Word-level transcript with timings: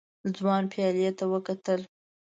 ځوان 0.37 0.63
پيالې 0.71 1.09
ته 1.17 1.25
وکتل. 1.33 1.81